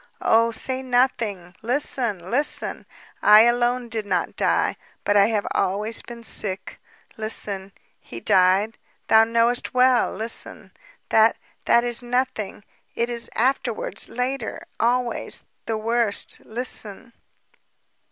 [0.23, 1.55] Oh, say nothing...
[1.61, 2.87] listen, listen.
[3.21, 4.75] I, I alone did not die...
[5.03, 6.79] but I have always been sick.
[7.17, 7.71] Listen...
[7.99, 8.79] He died
[9.09, 10.11] thou knowest well...
[10.11, 10.71] listen...
[11.09, 11.37] that,
[11.67, 12.63] that is nothing.
[12.95, 14.65] It is afterwards, later...
[14.79, 15.43] always...
[15.67, 16.41] the worst...
[16.43, 17.13] listen.